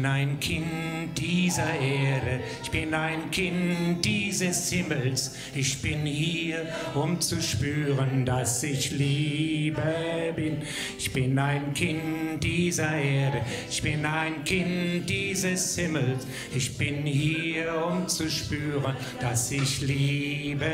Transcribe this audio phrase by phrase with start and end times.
[0.00, 7.20] bin ein Kind dieser Erde, ich bin ein Kind dieses Himmels, ich bin hier, um
[7.20, 10.62] zu spüren, dass ich Liebe bin.
[10.96, 17.84] Ich bin ein Kind dieser Erde, ich bin ein Kind dieses Himmels, ich bin hier,
[17.86, 20.64] um zu spüren, dass ich Liebe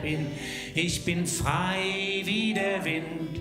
[0.00, 0.26] bin.
[0.74, 3.40] Ich bin frei wie der Wind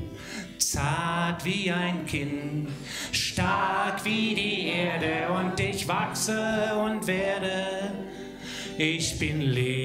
[0.59, 2.69] zart wie ein Kind,
[3.11, 7.93] stark wie die Erde und ich wachse und werde.
[8.77, 9.75] Ich bin Licht,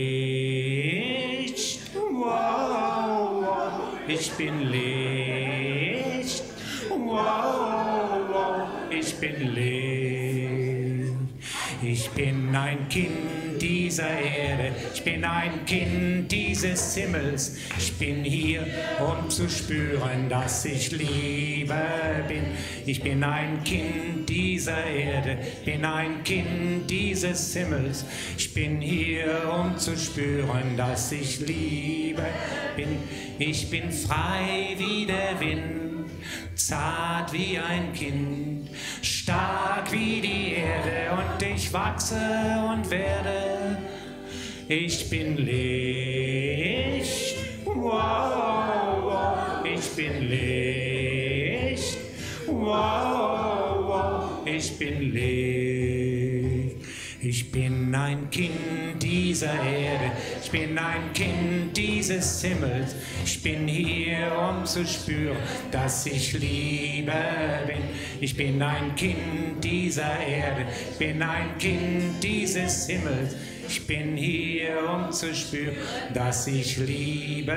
[2.13, 3.73] wow, wow.
[4.07, 6.45] ich bin Licht,
[6.91, 8.69] wow, wow.
[8.91, 10.04] ich bin Licht.
[11.87, 17.59] Ich bin ein Kind dieser Erde, ich bin ein Kind dieses Himmels.
[17.79, 18.67] Ich bin hier,
[19.01, 21.77] um zu spüren, dass ich Liebe
[22.27, 22.45] bin.
[22.87, 28.07] Ich bin ein Kind dieser Erde, bin ein Kind dieses Himmels.
[28.39, 32.25] Ich bin hier, um zu spüren, dass ich Liebe
[32.77, 32.97] bin.
[33.39, 35.85] Ich bin frei wie der Wind
[36.55, 38.71] zart wie ein Kind,
[41.75, 42.17] wachse
[42.73, 43.79] und werde.
[44.69, 51.99] Ich bin Licht, wow, ich bin Licht,
[52.47, 54.41] wow.
[54.47, 56.35] ich bin Licht.
[57.27, 58.51] Ich bin ein Kind
[59.35, 62.95] dieser Erde, ich bin ein Kind dieses Himmels.
[63.25, 65.37] Ich bin hier, um zu spüren,
[65.73, 67.13] dass ich Liebe
[67.67, 67.83] bin.
[68.21, 73.35] Ich bin ein Kind dieser Erde, ich bin ein Kind dieses Himmels.
[73.67, 75.75] Ich bin hier, um zu spüren,
[76.13, 77.57] dass ich Liebe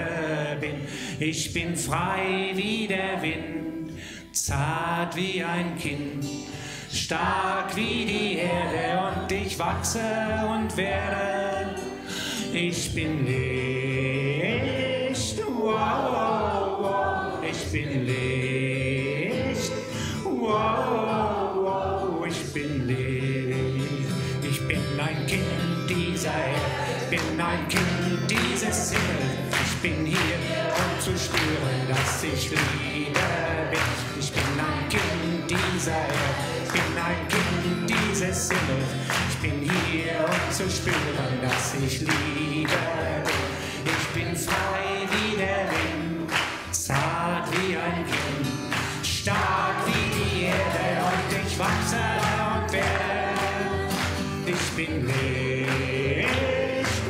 [0.60, 0.78] bin.
[1.20, 3.92] Ich bin frei wie der Wind,
[4.32, 6.26] zart wie ein Kind
[6.92, 10.02] stark wie die Erde und ich wachse
[10.50, 11.57] und werde.
[12.60, 14.58] Ich bin Licht,
[15.46, 19.72] wow, wow, ich bin Licht,
[20.24, 24.10] wow, wow, ich bin Licht.
[24.42, 29.54] Ich bin ein Kind dieser Erde, bin ein Kind dieses Himmels.
[29.64, 33.20] Ich bin hier, um zu spüren, dass ich Liebe
[33.70, 33.88] bin.
[34.20, 38.92] Ich bin ein Kind dieser Erde bin ein Kind dieses Himmels.
[39.30, 41.37] Ich bin hier, um zu spüren,
[41.68, 42.72] dass ich Liebe.
[43.86, 46.32] Ich bin frei wie der Wind,
[46.72, 51.98] zart wie ein Kind, stark wie die Erde und ich wachse
[52.56, 53.90] und werde.
[54.46, 56.30] Ich bin Licht,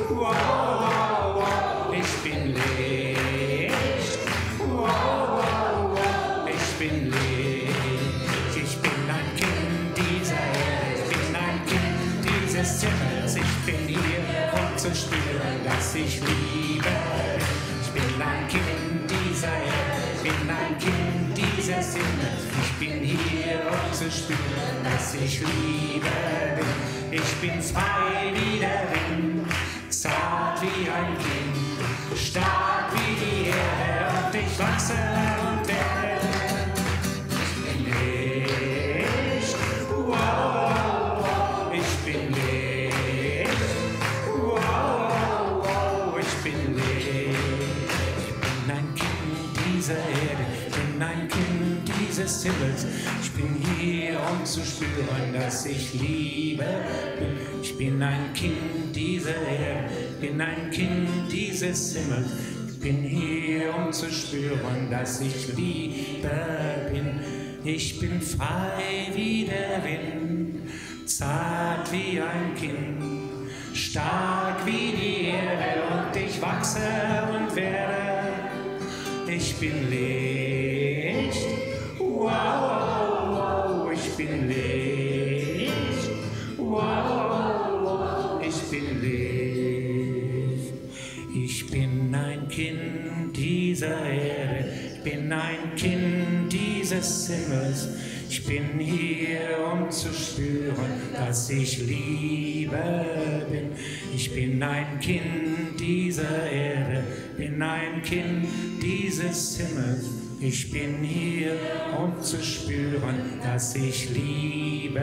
[0.10, 0.36] wow,
[0.80, 1.94] wow, wow.
[1.94, 4.20] ich bin Licht,
[4.60, 6.50] wow, wow, wow.
[6.50, 7.18] ich bin Licht.
[8.56, 12.97] Ich bin ein Kind dieser Erde, ich bin ein Kind dieses Himmels.
[15.88, 16.86] Dass ich liebe.
[17.82, 22.44] Ich bin ein Kind dieser Erde, ich bin ein Kind dieses Himmels.
[22.62, 26.10] Ich bin hier, um zu spüren, dass ich liebe
[26.58, 27.20] bin.
[27.20, 29.48] Ich bin frei wie der Wind,
[29.88, 35.57] zart wie ein Kind, stark wie die Erde und ich wachse und
[49.88, 52.86] dieser Erde, bin ein Kind dieses Himmels.
[53.22, 56.66] Ich bin hier, um zu spüren, dass ich Liebe
[57.18, 57.62] bin.
[57.62, 59.90] Ich bin ein Kind dieser Erde,
[60.20, 62.28] bin ein Kind dieses Himmels.
[62.70, 66.32] Ich bin hier, um zu spüren, dass ich Liebe
[66.92, 67.22] bin.
[67.64, 70.70] Ich bin frei wie der Wind,
[71.06, 73.04] zart wie ein Kind,
[73.74, 76.80] stark wie die Erde und ich wachse
[77.34, 78.07] und werde.
[79.30, 81.46] Ich bin Licht,
[82.00, 82.28] wow,
[83.30, 85.72] wow, ich bin Licht,
[86.58, 90.74] wow, wow, ich bin Licht.
[91.36, 97.90] Ich bin ein Kind dieser Erde, ich bin ein Kind dieses Himmels.
[98.30, 103.06] Ich bin hier, um zu spüren, dass ich Liebe
[103.50, 103.72] bin.
[104.14, 107.04] Ich bin ein Kind dieser Erde,
[107.38, 108.48] bin ein Kind
[108.82, 110.06] dieses Himmels.
[110.40, 111.54] Ich bin hier,
[111.98, 115.02] um zu spüren, dass ich Liebe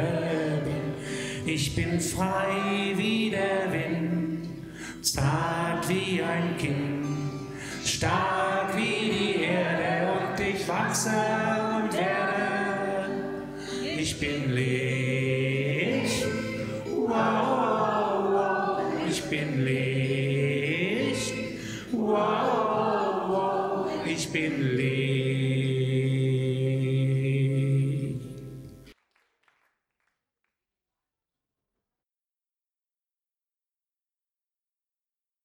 [0.65, 1.53] bin.
[1.55, 4.49] Ich bin frei wie der Wind,
[5.01, 7.07] zart wie ein Kind,
[7.85, 13.11] stark wie die Erde und ich wachse und werde.
[13.97, 16.27] Ich bin Licht,
[16.87, 19.84] wow, wow, ich bin Licht.
[24.35, 24.77] been